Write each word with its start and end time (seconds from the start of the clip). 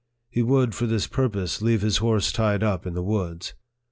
He 0.31 0.41
would, 0.41 0.73
for 0.73 0.87
this 0.87 1.05
purpose, 1.05 1.61
leave 1.61 1.83
his 1.83 1.97
horse 1.97 2.31
tied 2.31 2.63
up 2.63 2.87
in 2.87 2.95
the 2.95 3.03
woods. 3.03 3.53